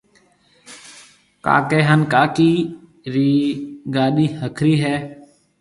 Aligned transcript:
ڪاڪي 1.45 1.79
هانَ 1.87 1.99
ڪاڪِي 2.13 2.51
رِي 3.13 3.31
گاڏِي 3.95 4.25
هَکرِي 4.39 4.73
هيَ۔ 4.83 4.95